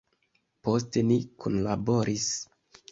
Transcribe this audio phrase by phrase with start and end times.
[0.69, 2.29] Poste ni kunlaboris.